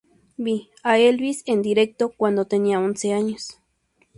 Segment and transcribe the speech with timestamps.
[0.45, 3.59] Vi a Elvis en directo cuando tenía once años.